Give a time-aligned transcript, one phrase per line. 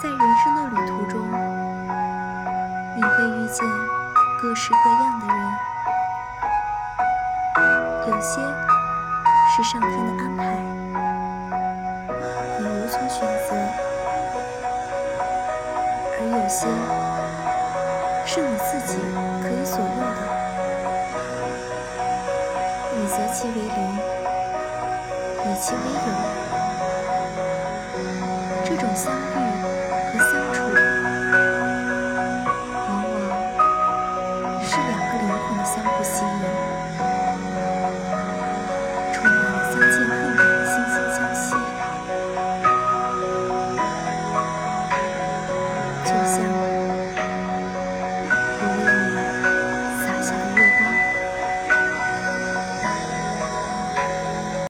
[0.00, 1.20] 在人生的旅途中，
[2.94, 3.66] 你会遇见
[4.40, 5.36] 各式各样的人，
[8.06, 8.40] 有些
[9.50, 10.40] 是上天的安排，
[12.60, 13.50] 你无从选择；
[16.20, 16.68] 而有些
[18.24, 19.00] 是你自己
[19.42, 20.20] 可以左右的，
[22.94, 23.98] 你择其为邻，
[25.44, 26.08] 以其为友。
[28.64, 29.47] 这种相遇。
[46.08, 46.67] 就像。